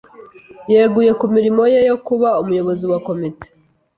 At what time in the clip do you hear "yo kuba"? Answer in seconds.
1.89-2.29